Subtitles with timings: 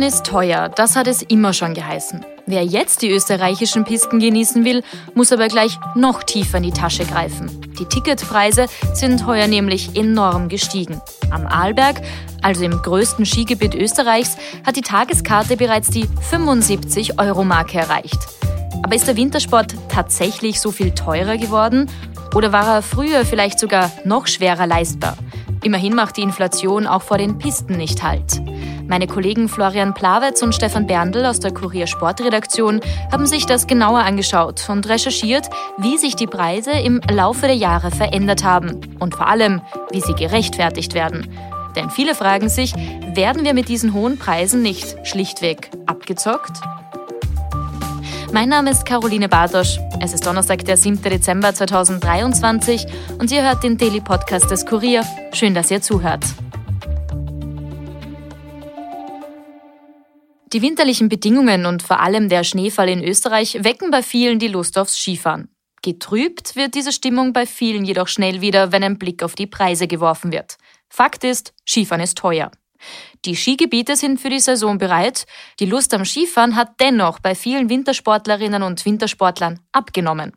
[0.00, 2.24] Skifahren ist teuer, das hat es immer schon geheißen.
[2.46, 4.82] Wer jetzt die österreichischen Pisten genießen will,
[5.14, 7.50] muss aber gleich noch tiefer in die Tasche greifen.
[7.78, 11.00] Die Ticketpreise sind heuer nämlich enorm gestiegen.
[11.30, 12.00] Am Arlberg,
[12.40, 18.20] also im größten Skigebiet Österreichs, hat die Tageskarte bereits die 75-Euro-Marke erreicht.
[18.82, 21.90] Aber ist der Wintersport tatsächlich so viel teurer geworden?
[22.34, 25.18] Oder war er früher vielleicht sogar noch schwerer leistbar?
[25.62, 28.40] Immerhin macht die Inflation auch vor den Pisten nicht Halt.
[28.90, 32.80] Meine Kollegen Florian Plawetz und Stefan Berndl aus der Kurier Sportredaktion
[33.12, 37.92] haben sich das genauer angeschaut und recherchiert, wie sich die Preise im Laufe der Jahre
[37.92, 41.32] verändert haben und vor allem, wie sie gerechtfertigt werden.
[41.76, 42.74] Denn viele fragen sich,
[43.14, 46.60] werden wir mit diesen hohen Preisen nicht schlichtweg abgezockt?
[48.32, 49.78] Mein Name ist Caroline Bartosch.
[50.00, 51.00] Es ist Donnerstag, der 7.
[51.00, 52.88] Dezember 2023
[53.20, 55.04] und ihr hört den Daily Podcast des Kurier.
[55.32, 56.24] Schön, dass ihr zuhört.
[60.52, 64.78] Die winterlichen Bedingungen und vor allem der Schneefall in Österreich wecken bei vielen die Lust
[64.78, 65.48] aufs Skifahren.
[65.82, 69.86] Getrübt wird diese Stimmung bei vielen jedoch schnell wieder, wenn ein Blick auf die Preise
[69.86, 70.56] geworfen wird.
[70.88, 72.50] Fakt ist, Skifahren ist teuer.
[73.24, 75.26] Die Skigebiete sind für die Saison bereit.
[75.60, 80.32] Die Lust am Skifahren hat dennoch bei vielen Wintersportlerinnen und Wintersportlern abgenommen.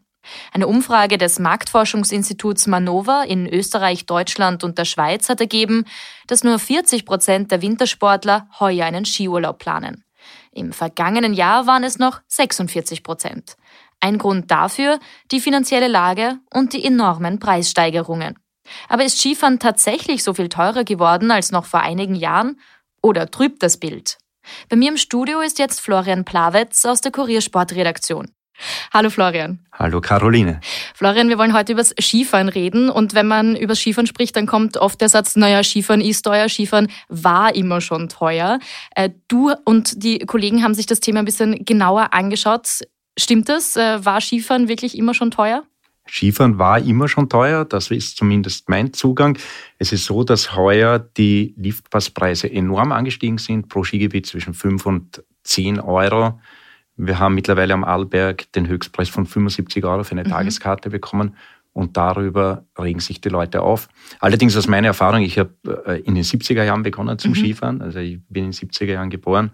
[0.51, 5.85] Eine Umfrage des Marktforschungsinstituts Manova in Österreich, Deutschland und der Schweiz hat ergeben,
[6.27, 10.03] dass nur 40 Prozent der Wintersportler heuer einen Skiurlaub planen.
[10.51, 13.55] Im vergangenen Jahr waren es noch 46 Prozent.
[13.99, 14.99] Ein Grund dafür
[15.31, 18.37] die finanzielle Lage und die enormen Preissteigerungen.
[18.87, 22.59] Aber ist Skifahren tatsächlich so viel teurer geworden als noch vor einigen Jahren?
[23.01, 24.17] Oder trübt das Bild?
[24.69, 28.31] Bei mir im Studio ist jetzt Florian Plawetz aus der Kuriersportredaktion.
[28.93, 29.59] Hallo Florian.
[29.71, 30.59] Hallo Caroline.
[30.93, 34.45] Florian, wir wollen heute über das Skifahren reden und wenn man über Skifahren spricht, dann
[34.45, 38.59] kommt oft der Satz, naja, Skifahren ist teuer, Skifahren war immer schon teuer.
[38.95, 42.67] Äh, du und die Kollegen haben sich das Thema ein bisschen genauer angeschaut.
[43.17, 43.75] Stimmt das?
[43.75, 45.63] Äh, war Skifahren wirklich immer schon teuer?
[46.07, 49.37] Skifahren war immer schon teuer, das ist zumindest mein Zugang.
[49.79, 55.23] Es ist so, dass heuer die Liftpasspreise enorm angestiegen sind, pro Skigebiet zwischen 5 und
[55.43, 56.39] 10 Euro.
[56.95, 60.29] Wir haben mittlerweile am Arlberg den Höchstpreis von 75 Euro für eine mhm.
[60.29, 61.35] Tageskarte bekommen
[61.73, 63.89] und darüber regen sich die Leute auf.
[64.19, 65.51] Allerdings aus meiner Erfahrung, ich habe
[65.87, 67.35] äh, in den 70er Jahren begonnen zum mhm.
[67.35, 69.51] Skifahren, also ich bin in den 70er Jahren geboren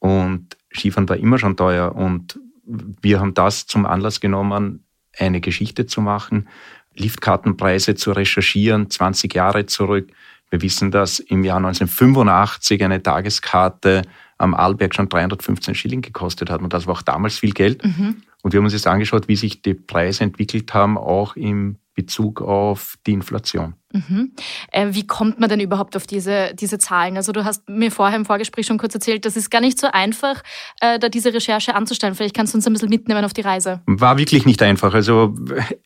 [0.00, 4.84] und Skifahren war immer schon teuer und wir haben das zum Anlass genommen,
[5.16, 6.48] eine Geschichte zu machen,
[6.94, 10.10] Liftkartenpreise zu recherchieren, 20 Jahre zurück.
[10.50, 14.02] Wir wissen, dass im Jahr 1985 eine Tageskarte
[14.40, 16.62] am Arlberg schon 315 Schilling gekostet hat.
[16.62, 17.84] Und das war auch damals viel Geld.
[17.84, 18.22] Mhm.
[18.42, 22.40] Und wir haben uns jetzt angeschaut, wie sich die Preise entwickelt haben, auch im Bezug
[22.40, 23.74] auf die Inflation.
[23.92, 24.32] Mhm.
[24.70, 27.16] Äh, wie kommt man denn überhaupt auf diese, diese Zahlen?
[27.16, 29.88] Also du hast mir vorher im Vorgespräch schon kurz erzählt, das ist gar nicht so
[29.92, 30.42] einfach,
[30.80, 32.14] äh, da diese Recherche anzustellen.
[32.14, 33.80] Vielleicht kannst du uns ein bisschen mitnehmen auf die Reise.
[33.86, 34.94] War wirklich nicht einfach.
[34.94, 35.34] Also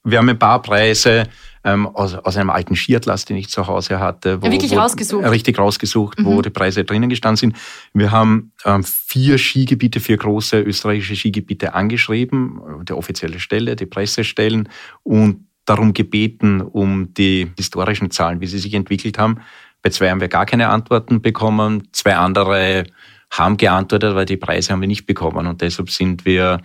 [0.05, 1.25] wir haben ein paar Preise
[1.65, 4.43] ähm, aus, aus einem alten Skiatlas, den ich zu Hause hatte.
[4.43, 5.25] Wo, ja, wirklich wo, rausgesucht.
[5.25, 6.27] Richtig rausgesucht, mhm.
[6.27, 7.57] wo die Preise drinnen gestanden sind.
[7.95, 14.69] Wir haben ähm, vier Skigebiete, vier große österreichische Skigebiete angeschrieben, die offizielle Stelle, die Pressestellen
[15.03, 19.41] und darum gebeten, um die historischen Zahlen, wie sie sich entwickelt haben.
[19.83, 21.89] Bei zwei haben wir gar keine Antworten bekommen.
[21.93, 22.85] Zwei andere
[23.31, 25.47] haben geantwortet, aber die Preise haben wir nicht bekommen.
[25.47, 26.61] Und deshalb sind wir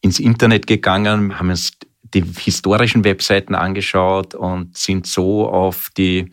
[0.00, 1.72] ins Internet gegangen, haben uns
[2.14, 6.32] die historischen Webseiten angeschaut und sind so auf die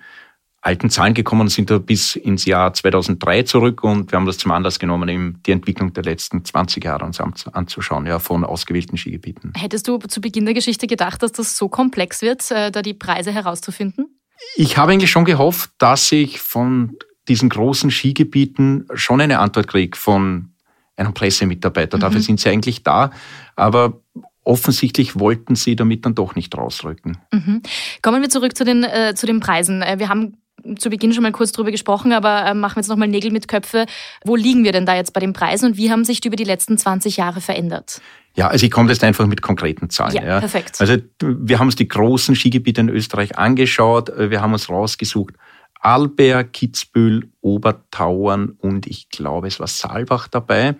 [0.65, 4.39] alten Zahlen gekommen und sind da bis ins Jahr 2003 zurück und wir haben das
[4.39, 8.97] zum Anlass genommen, eben die Entwicklung der letzten 20 Jahre uns anzuschauen, ja, von ausgewählten
[8.97, 9.53] Skigebieten.
[9.55, 12.95] Hättest du zu Beginn der Geschichte gedacht, dass das so komplex wird, äh, da die
[12.95, 14.07] Preise herauszufinden?
[14.55, 16.97] Ich habe eigentlich schon gehofft, dass ich von
[17.27, 20.49] diesen großen Skigebieten schon eine Antwort kriege von
[20.95, 21.97] einem Pressemitarbeiter.
[21.97, 22.01] Mhm.
[22.01, 23.11] Dafür sind sie eigentlich da.
[23.55, 24.01] Aber
[24.43, 27.17] offensichtlich wollten sie damit dann doch nicht rausrücken.
[27.31, 27.61] Mhm.
[28.01, 29.81] Kommen wir zurück zu den, äh, zu den Preisen.
[29.81, 30.37] Äh, wir haben
[30.77, 33.47] zu Beginn schon mal kurz drüber gesprochen, aber äh, machen wir jetzt nochmal Nägel mit
[33.47, 33.85] Köpfe.
[34.23, 36.37] Wo liegen wir denn da jetzt bei den Preisen und wie haben sich die über
[36.37, 38.01] die letzten 20 Jahre verändert?
[38.35, 40.15] Ja, also ich komme jetzt einfach mit konkreten Zahlen.
[40.15, 40.39] Ja, ja.
[40.39, 40.75] perfekt.
[40.79, 44.11] Also wir haben uns die großen Skigebiete in Österreich angeschaut.
[44.17, 45.35] Wir haben uns rausgesucht,
[45.79, 50.75] Arlberg, Kitzbühel, Obertauern und ich glaube, es war Saalbach dabei.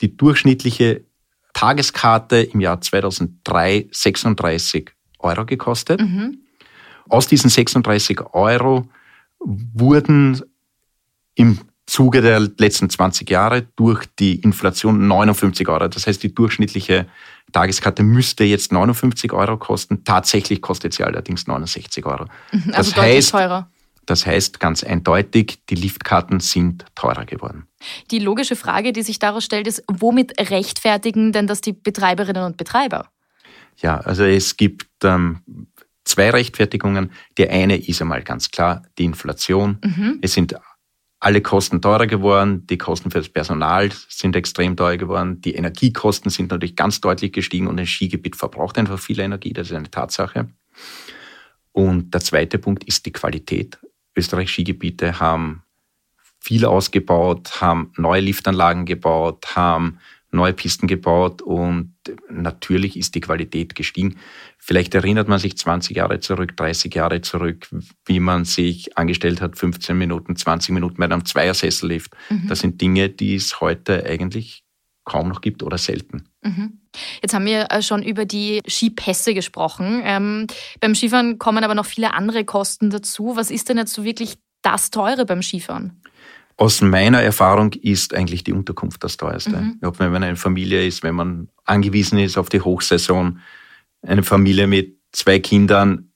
[0.00, 1.04] Die durchschnittliche
[1.52, 6.00] Tageskarte im Jahr 2003 36 Euro gekostet.
[6.00, 6.38] Mhm.
[7.08, 8.88] Aus diesen 36 Euro
[9.38, 10.42] wurden
[11.34, 15.88] im Zuge der letzten 20 Jahre durch die Inflation 59 Euro.
[15.88, 17.06] Das heißt, die durchschnittliche
[17.52, 20.02] Tageskarte müsste jetzt 59 Euro kosten.
[20.04, 22.26] Tatsächlich kostet sie allerdings 69 Euro.
[22.52, 23.70] Also das deutlich heißt, teurer.
[24.06, 27.66] das heißt ganz eindeutig, die Liftkarten sind teurer geworden.
[28.10, 32.56] Die logische Frage, die sich daraus stellt, ist, womit rechtfertigen denn das die Betreiberinnen und
[32.56, 33.10] Betreiber?
[33.76, 35.40] Ja, also es gibt ähm,
[36.04, 37.12] zwei Rechtfertigungen.
[37.38, 39.78] Die eine ist einmal ganz klar die Inflation.
[39.82, 40.18] Mhm.
[40.22, 40.54] Es sind
[41.24, 46.30] alle Kosten teurer geworden, die Kosten für das Personal sind extrem teuer geworden, die Energiekosten
[46.30, 49.90] sind natürlich ganz deutlich gestiegen und ein Skigebiet verbraucht einfach viel Energie, das ist eine
[49.90, 50.50] Tatsache.
[51.72, 53.78] Und der zweite Punkt ist die Qualität.
[54.14, 55.62] Österreichs Skigebiete haben
[56.40, 59.98] viel ausgebaut, haben neue Liftanlagen gebaut, haben
[60.34, 61.94] neue Pisten gebaut und
[62.30, 64.16] natürlich ist die Qualität gestiegen.
[64.58, 67.68] Vielleicht erinnert man sich 20 Jahre zurück, 30 Jahre zurück,
[68.06, 72.14] wie man sich angestellt hat, 15 Minuten, 20 Minuten bei einem Zweiersessellift.
[72.28, 72.48] Mhm.
[72.48, 74.64] Das sind Dinge, die es heute eigentlich
[75.04, 76.24] kaum noch gibt oder selten.
[76.42, 76.80] Mhm.
[77.22, 80.02] Jetzt haben wir äh, schon über die Skipässe gesprochen.
[80.04, 80.46] Ähm,
[80.80, 83.36] beim Skifahren kommen aber noch viele andere Kosten dazu.
[83.36, 86.00] Was ist denn jetzt so wirklich das Teure beim Skifahren?
[86.56, 89.56] Aus meiner Erfahrung ist eigentlich die Unterkunft das teuerste.
[89.56, 89.78] Mhm.
[89.82, 93.40] Ob wenn man eine Familie ist, wenn man angewiesen ist auf die Hochsaison,
[94.02, 96.10] eine Familie mit zwei Kindern,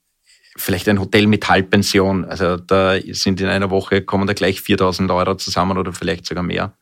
[0.55, 5.11] vielleicht ein Hotel mit Halbpension, also da sind in einer Woche, kommen da gleich 4000
[5.11, 6.73] Euro zusammen oder vielleicht sogar mehr.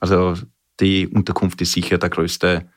[0.00, 0.34] Also
[0.80, 2.68] die Unterkunft ist sicher der größte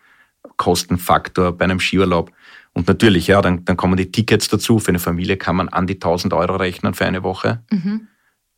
[0.58, 2.32] Kostenfaktor bei einem Skiurlaub.
[2.74, 4.80] Und natürlich, ja, dann, dann kommen die Tickets dazu.
[4.80, 7.64] Für eine Familie kann man an die 1000 Euro rechnen für eine Woche.
[7.72, 8.08] Mhm.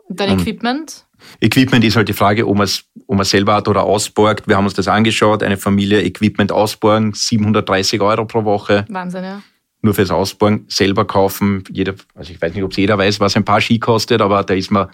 [0.10, 1.06] Dein Equipment?
[1.42, 4.48] Equipment ist halt die Frage, ob man es ob man selber hat oder ausborgt.
[4.48, 5.42] Wir haben uns das angeschaut.
[5.42, 8.86] Eine Familie Equipment ausborgen, 730 Euro pro Woche.
[8.89, 9.42] Wahnsinn, ja.
[9.81, 11.63] Nur fürs Ausborgen selber kaufen.
[11.71, 14.44] Jeder, also ich weiß nicht, ob es jeder weiß, was ein paar Ski kostet, aber
[14.44, 14.89] da ist man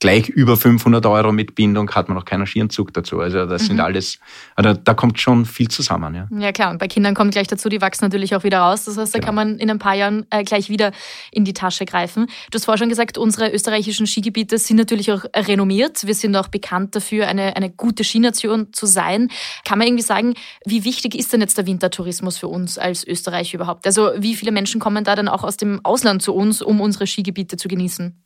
[0.00, 3.18] gleich über 500 Euro mit Bindung, hat man noch keinen Skierenzug dazu.
[3.20, 4.18] Also das sind alles,
[4.54, 6.14] also da kommt schon viel zusammen.
[6.14, 6.28] Ja.
[6.38, 8.84] Ja klar, und bei Kindern kommt gleich dazu, die wachsen natürlich auch wieder raus.
[8.84, 9.26] Das heißt, da Genau.
[9.26, 10.92] kann man in ein paar Jahren äh, gleich wieder
[11.32, 12.26] in die Tasche greifen.
[12.50, 16.06] Du hast vorher schon gesagt, unsere österreichischen Skigebiete sind natürlich auch renommiert.
[16.06, 19.28] Wir sind auch bekannt dafür, eine, eine gute Skination zu sein.
[19.66, 20.34] Kann man irgendwie sagen,
[20.64, 23.84] wie wichtig ist denn jetzt der Wintertourismus für uns als Österreich überhaupt?
[23.84, 27.06] Also wie viele Menschen kommen da dann auch aus dem Ausland zu uns, um unsere
[27.08, 28.16] Skigebiete zu genießen?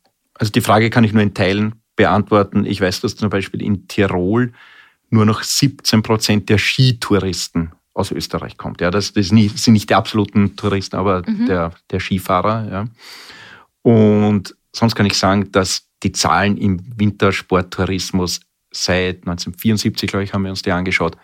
[0.43, 2.65] Also die Frage kann ich nur in Teilen beantworten.
[2.65, 4.51] Ich weiß, dass zum Beispiel in Tirol
[5.09, 8.81] nur noch 17 Prozent der Skitouristen aus Österreich kommt.
[8.81, 12.69] Ja, das, das sind nicht die absoluten Touristen, aber der, der Skifahrer.
[12.69, 12.87] Ja.
[13.83, 20.43] Und sonst kann ich sagen, dass die Zahlen im Wintersporttourismus seit 1974, glaube ich, haben
[20.43, 21.15] wir uns die angeschaut,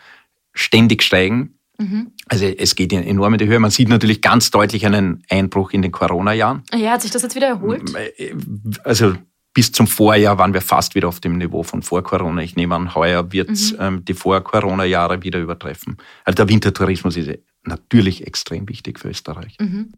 [0.54, 1.59] ständig steigen.
[1.80, 2.12] Mhm.
[2.28, 3.60] Also es geht enorm in die Höhe.
[3.60, 6.64] Man sieht natürlich ganz deutlich einen Einbruch in den Corona-Jahren.
[6.76, 7.82] Ja, hat sich das jetzt wieder erholt?
[8.84, 9.16] Also
[9.54, 12.42] bis zum Vorjahr waren wir fast wieder auf dem Niveau von vor Corona.
[12.44, 13.76] Ich nehme an, heuer wird Mhm.
[13.80, 15.98] ähm, die Vor-Corona-Jahre wieder übertreffen.
[16.24, 17.32] Also der Wintertourismus ist
[17.64, 19.56] natürlich extrem wichtig für Österreich.
[19.60, 19.94] Mhm.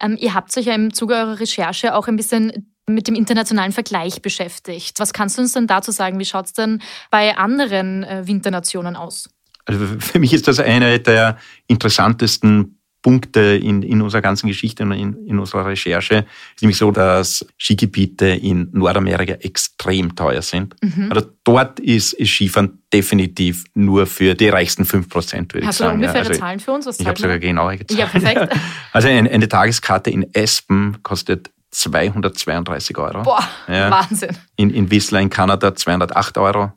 [0.00, 3.72] Ähm, ihr habt euch ja im Zuge eurer Recherche auch ein bisschen mit dem internationalen
[3.72, 5.00] Vergleich beschäftigt.
[5.00, 6.18] Was kannst du uns denn dazu sagen?
[6.18, 9.28] Wie schaut es denn bei anderen äh, Winternationen aus?
[9.66, 14.92] Also für mich ist das einer der interessantesten Punkte in, in unserer ganzen Geschichte und
[14.92, 16.24] in, in unserer Recherche.
[16.24, 20.74] Es ist nämlich so, dass Skigebiete in Nordamerika extrem teuer sind.
[20.82, 21.12] Mhm.
[21.12, 25.78] Also dort ist, ist Skifahren definitiv nur für die reichsten 5 Prozent, würde Hast ich
[25.78, 26.00] du sagen.
[26.00, 26.86] Ja, ungefähre also Zahlen für uns?
[26.86, 28.00] Was Ich habe sogar genaue Zahlen.
[28.00, 28.56] Ja, perfekt.
[28.92, 33.22] Also eine, eine Tageskarte in Espen kostet 232 Euro.
[33.22, 33.90] Boah, Ja.
[33.90, 34.30] Wahnsinn.
[34.56, 36.72] In, in Whistler in Kanada 208 Euro.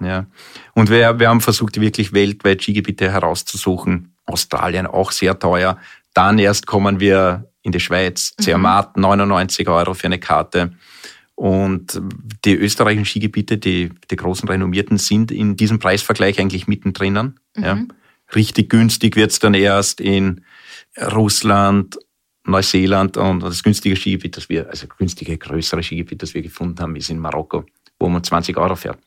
[0.00, 0.26] Ja.
[0.74, 4.14] Und wir, wir haben versucht, wirklich weltweit Skigebiete herauszusuchen.
[4.26, 5.78] Australien auch sehr teuer.
[6.14, 8.34] Dann erst kommen wir in die Schweiz.
[8.40, 10.72] Zermatt 99 Euro für eine Karte.
[11.34, 12.00] Und
[12.44, 17.34] die österreichischen Skigebiete, die, die großen renommierten, sind in diesem Preisvergleich eigentlich mittendrin.
[17.56, 17.84] Ja.
[18.34, 20.44] Richtig günstig wird's dann erst in
[20.96, 21.98] Russland,
[22.44, 26.94] Neuseeland und das günstige Skigebiet, das wir, also günstige, größere Skigebiet, das wir gefunden haben,
[26.94, 27.64] ist in Marokko,
[27.98, 28.98] wo man 20 Euro fährt.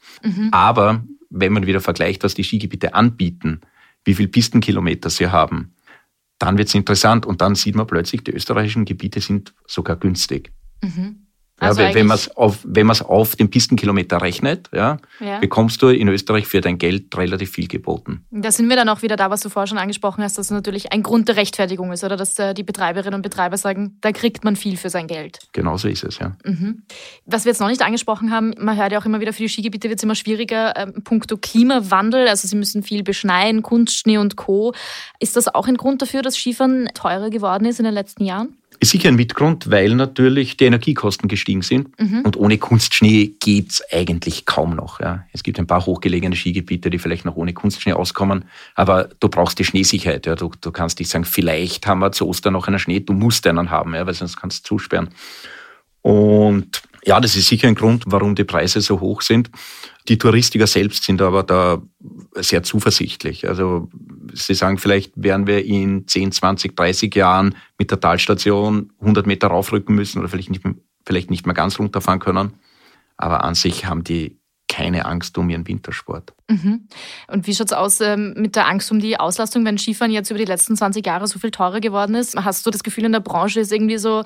[0.51, 3.61] Aber wenn man wieder vergleicht, was die Skigebiete anbieten,
[4.05, 5.73] wie viel Pistenkilometer sie haben,
[6.39, 10.51] dann wird's interessant und dann sieht man plötzlich, die österreichischen Gebiete sind sogar günstig.
[10.83, 11.26] Mhm.
[11.59, 15.87] Also ja, wenn man es auf, wenn auf den Pistenkilometer rechnet, ja, ja, bekommst du
[15.87, 18.23] in Österreich für dein Geld relativ viel geboten.
[18.29, 20.51] Da sind wir dann auch wieder da, was du vorher schon angesprochen hast, dass es
[20.51, 24.11] natürlich ein Grund der Rechtfertigung ist, oder dass äh, die Betreiberinnen und Betreiber sagen, da
[24.11, 25.39] kriegt man viel für sein Geld.
[25.51, 26.37] Genauso ist es, ja.
[26.45, 26.83] Mhm.
[27.25, 29.49] Was wir jetzt noch nicht angesprochen haben, man hört ja auch immer wieder, für die
[29.49, 34.35] Skigebiete wird es immer schwieriger, äh, puncto Klimawandel, also sie müssen viel beschneien, Kunstschnee und
[34.35, 34.73] Co.
[35.19, 38.56] Ist das auch ein Grund dafür, dass Skifahren teurer geworden ist in den letzten Jahren?
[38.79, 41.99] Ist sicher ein Mitgrund, weil natürlich die Energiekosten gestiegen sind.
[41.99, 42.21] Mhm.
[42.21, 44.99] Und ohne Kunstschnee geht es eigentlich kaum noch.
[44.99, 45.25] Ja.
[45.33, 49.57] Es gibt ein paar hochgelegene Skigebiete, die vielleicht noch ohne Kunstschnee auskommen, aber du brauchst
[49.57, 50.25] die Schneesicherheit.
[50.27, 50.35] Ja.
[50.35, 53.47] Du, du kannst nicht sagen, vielleicht haben wir zu Ostern noch einen Schnee, du musst
[53.47, 55.09] einen haben, ja, weil sonst kannst du zusperren.
[56.01, 59.49] Und ja, das ist sicher ein Grund, warum die Preise so hoch sind.
[60.07, 61.81] Die Touristiker selbst sind aber da
[62.43, 63.47] sehr zuversichtlich.
[63.47, 63.89] Also
[64.33, 69.47] sie sagen, vielleicht werden wir in 10, 20, 30 Jahren mit der Talstation 100 Meter
[69.47, 70.63] raufrücken müssen oder vielleicht nicht,
[71.05, 72.53] vielleicht nicht mehr ganz runterfahren können.
[73.17, 74.37] Aber an sich haben die
[74.69, 76.33] keine Angst um ihren Wintersport.
[76.49, 76.87] Mhm.
[77.27, 80.29] Und wie schaut es aus ähm, mit der Angst um die Auslastung, wenn Skifahren jetzt
[80.29, 82.35] über die letzten 20 Jahre so viel teurer geworden ist?
[82.35, 84.23] Hast du das Gefühl, in der Branche ist irgendwie so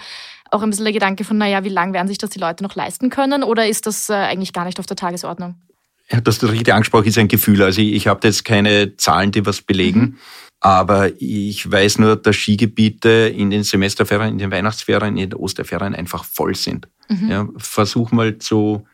[0.49, 2.75] auch ein bisschen der Gedanke von, naja, wie lange werden sich das die Leute noch
[2.75, 3.43] leisten können?
[3.43, 5.55] Oder ist das äh, eigentlich gar nicht auf der Tagesordnung?
[6.11, 7.61] Ja, das du richtig angesprochen ist ein Gefühl.
[7.63, 10.01] Also ich, ich habe jetzt keine Zahlen, die was belegen.
[10.01, 10.17] Mhm.
[10.59, 15.95] Aber ich weiß nur, dass Skigebiete in den Semesterferien, in den Weihnachtsferien, in den Osterferien
[15.95, 16.87] einfach voll sind.
[17.09, 17.29] Mhm.
[17.29, 18.85] Ja, versuch mal zu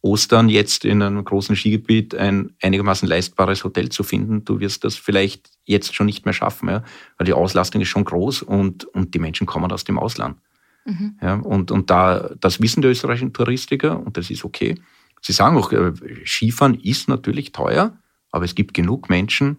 [0.00, 4.44] Ostern jetzt in einem großen Skigebiet ein einigermaßen leistbares Hotel zu finden.
[4.44, 6.82] Du wirst das vielleicht jetzt schon nicht mehr schaffen, ja,
[7.18, 10.38] weil die Auslastung ist schon groß und, und die Menschen kommen aus dem Ausland.
[10.86, 11.18] Mhm.
[11.20, 14.76] Ja, und, und da, das wissen die österreichischen Touristiker und das ist okay.
[15.22, 15.92] Sie sagen auch, äh,
[16.24, 17.96] Skifahren ist natürlich teuer,
[18.30, 19.56] aber es gibt genug Menschen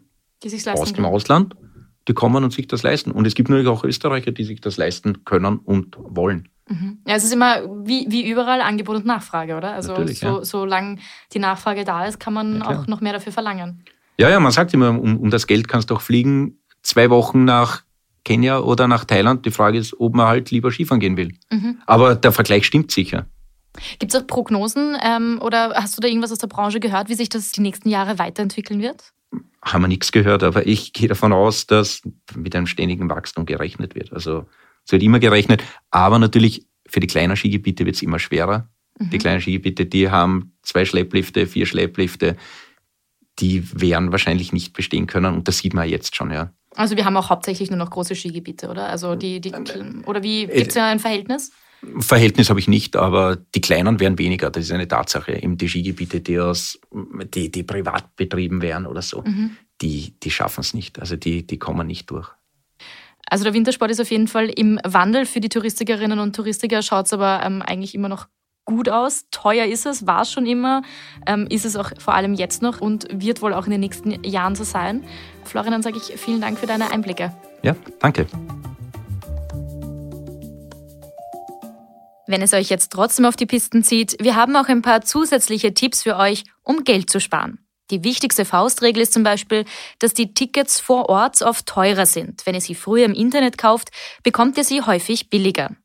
[0.67, 1.55] aus dem Ausland,
[2.07, 3.11] die kommen und sich das leisten.
[3.11, 6.49] Und es gibt natürlich auch Österreicher, die sich das leisten können und wollen.
[6.67, 6.99] Mhm.
[7.07, 9.73] Ja, es ist immer wie, wie überall Angebot und Nachfrage, oder?
[9.73, 10.43] Also so, ja.
[10.45, 10.97] solange
[11.33, 13.83] die Nachfrage da ist, kann man ja, auch noch mehr dafür verlangen.
[14.17, 17.45] Ja, ja, man sagt immer, um, um das Geld kannst du auch fliegen, zwei Wochen
[17.45, 17.83] nach
[18.25, 19.45] Kenia oder nach Thailand.
[19.45, 21.33] Die Frage ist, ob man halt lieber Skifahren gehen will.
[21.51, 21.79] Mhm.
[21.85, 23.25] Aber der Vergleich stimmt sicher.
[23.99, 27.15] Gibt es auch Prognosen ähm, oder hast du da irgendwas aus der Branche gehört, wie
[27.15, 29.13] sich das die nächsten Jahre weiterentwickeln wird?
[29.63, 32.01] Haben wir nichts gehört, aber ich gehe davon aus, dass
[32.35, 34.13] mit einem ständigen Wachstum gerechnet wird.
[34.13, 34.45] Also
[34.85, 38.69] es wird immer gerechnet, aber natürlich für die kleinen Skigebiete wird es immer schwerer.
[38.99, 39.09] Mhm.
[39.09, 42.35] Die kleinen Skigebiete, die haben zwei Schlepplifte, vier Schlepplifte,
[43.39, 46.51] die werden wahrscheinlich nicht bestehen können und das sieht man jetzt schon, ja.
[46.75, 48.89] Also wir haben auch hauptsächlich nur noch große Skigebiete, oder?
[48.89, 49.53] Also die, die
[50.05, 51.51] oder wie gibt es ja ein Verhältnis?
[51.99, 54.49] Verhältnis habe ich nicht, aber die kleinen werden weniger.
[54.49, 55.33] Das ist eine Tatsache.
[55.33, 59.57] Eben die Skigebiete, die aus, die, die privat betrieben werden oder so, mhm.
[59.81, 60.99] die, die schaffen es nicht.
[60.99, 62.29] Also die, die kommen nicht durch.
[63.29, 67.05] Also der Wintersport ist auf jeden Fall im Wandel für die Touristikerinnen und Touristiker, schaut
[67.05, 68.27] es aber ähm, eigentlich immer noch
[68.65, 69.25] gut aus.
[69.31, 70.83] Teuer ist es, war es schon immer,
[71.25, 74.23] ähm, ist es auch vor allem jetzt noch und wird wohl auch in den nächsten
[74.23, 75.03] Jahren so sein.
[75.43, 77.33] Florian, dann sage ich vielen Dank für deine Einblicke.
[77.63, 78.27] Ja, danke.
[82.25, 85.73] Wenn es euch jetzt trotzdem auf die Pisten zieht, wir haben auch ein paar zusätzliche
[85.73, 87.59] Tipps für euch, um Geld zu sparen.
[87.91, 89.65] Die wichtigste Faustregel ist zum Beispiel,
[89.99, 92.45] dass die Tickets vor Ort oft teurer sind.
[92.45, 93.89] Wenn ihr sie früher im Internet kauft,
[94.23, 95.75] bekommt ihr sie häufig billiger.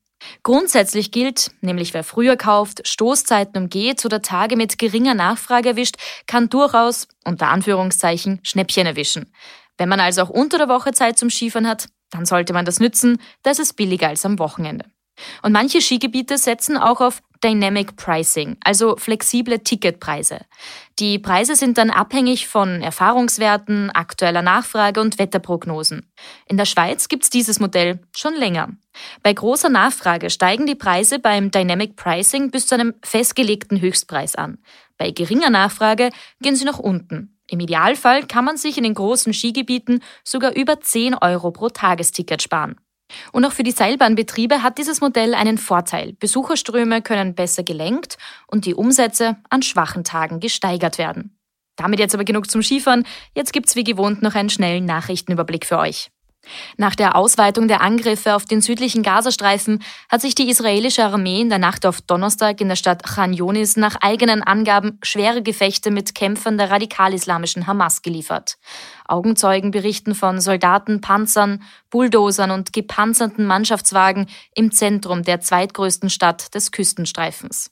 [0.43, 6.49] Grundsätzlich gilt, nämlich wer früher kauft, Stoßzeiten umgeht oder Tage mit geringer Nachfrage erwischt, kann
[6.49, 9.33] durchaus, unter Anführungszeichen, Schnäppchen erwischen.
[9.77, 12.79] Wenn man also auch unter der Woche Zeit zum Skifahren hat, dann sollte man das
[12.79, 14.85] nützen, da ist es billiger als am Wochenende.
[15.41, 20.41] Und manche Skigebiete setzen auch auf Dynamic Pricing, also flexible Ticketpreise.
[20.99, 26.11] Die Preise sind dann abhängig von Erfahrungswerten, aktueller Nachfrage und Wetterprognosen.
[26.47, 28.69] In der Schweiz gibt es dieses Modell schon länger.
[29.23, 34.57] Bei großer Nachfrage steigen die Preise beim Dynamic Pricing bis zu einem festgelegten Höchstpreis an.
[34.97, 36.09] Bei geringer Nachfrage
[36.41, 37.37] gehen sie nach unten.
[37.47, 42.41] Im Idealfall kann man sich in den großen Skigebieten sogar über 10 Euro pro Tagesticket
[42.41, 42.75] sparen.
[43.31, 46.13] Und auch für die Seilbahnbetriebe hat dieses Modell einen Vorteil.
[46.13, 51.35] Besucherströme können besser gelenkt und die Umsätze an schwachen Tagen gesteigert werden.
[51.75, 53.05] Damit jetzt aber genug zum Skifahren.
[53.33, 56.11] Jetzt gibt's wie gewohnt noch einen schnellen Nachrichtenüberblick für euch.
[56.77, 61.49] Nach der Ausweitung der Angriffe auf den südlichen Gazastreifen hat sich die israelische Armee in
[61.49, 66.15] der Nacht auf Donnerstag in der Stadt Khan Yunis nach eigenen Angaben schwere Gefechte mit
[66.15, 68.57] Kämpfern der radikal-islamischen Hamas geliefert.
[69.07, 76.71] Augenzeugen berichten von Soldaten, Panzern, Bulldozern und gepanzerten Mannschaftswagen im Zentrum der zweitgrößten Stadt des
[76.71, 77.71] Küstenstreifens.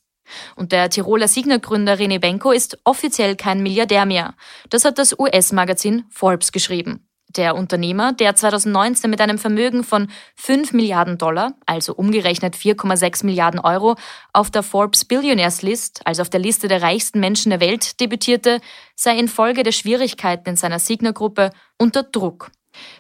[0.58, 4.34] Und der Tiroler Signer-Gründer René Benko ist offiziell kein Milliardär mehr.
[4.70, 7.07] Das hat das US-Magazin Forbes geschrieben.
[7.38, 13.60] Der Unternehmer, der 2019 mit einem Vermögen von 5 Milliarden Dollar, also umgerechnet 4,6 Milliarden
[13.60, 13.96] Euro,
[14.34, 18.60] auf der Forbes Billionaires List, also auf der Liste der reichsten Menschen der Welt, debütierte,
[18.96, 22.52] sei infolge der Schwierigkeiten in seiner Signer-Gruppe unter Druck.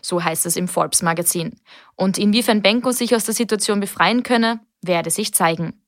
[0.01, 1.59] So heißt es im Forbes Magazin.
[1.95, 5.81] Und inwiefern Benko sich aus der Situation befreien könne, werde sich zeigen.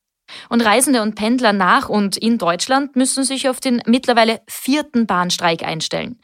[0.49, 5.63] Und Reisende und Pendler nach und in Deutschland müssen sich auf den mittlerweile vierten Bahnstreik
[5.63, 6.19] einstellen.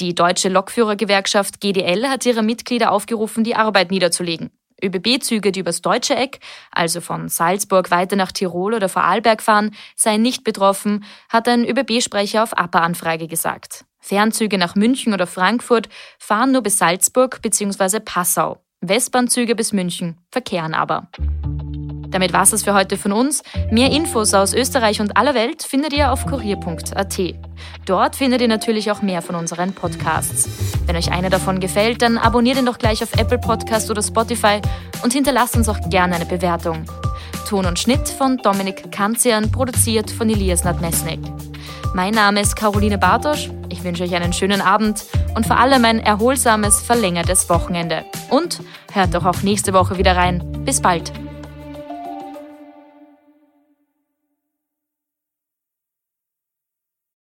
[0.00, 4.50] Die deutsche Lokführergewerkschaft GDL hat ihre Mitglieder aufgerufen, die Arbeit niederzulegen.
[4.82, 10.20] ÖBB-Züge, die übers deutsche Eck, also von Salzburg weiter nach Tirol oder Vorarlberg fahren, seien
[10.20, 13.86] nicht betroffen, hat ein ÖBB-Sprecher auf APA-Anfrage gesagt.
[14.00, 15.88] Fernzüge nach München oder Frankfurt
[16.18, 18.00] fahren nur bis Salzburg bzw.
[18.00, 18.62] Passau.
[18.82, 21.08] Westbahnzüge bis München verkehren aber.
[22.08, 23.42] Damit war es für heute von uns.
[23.70, 27.18] Mehr Infos aus Österreich und aller Welt findet ihr auf kurier.at.
[27.86, 30.48] Dort findet ihr natürlich auch mehr von unseren Podcasts.
[30.86, 34.60] Wenn euch einer davon gefällt, dann abonniert ihn doch gleich auf Apple Podcast oder Spotify
[35.04, 36.84] und hinterlasst uns auch gerne eine Bewertung.
[37.48, 41.20] Ton und Schnitt von Dominik Kanzian, produziert von Elias Nadmesnik.
[41.94, 43.50] Mein Name ist Caroline Bartosch.
[43.68, 45.04] Ich wünsche euch einen schönen Abend
[45.36, 48.04] und vor allem ein erholsames, verlängertes Wochenende.
[48.30, 48.60] Und
[48.92, 50.42] hört doch auch nächste Woche wieder rein.
[50.64, 51.12] Bis bald.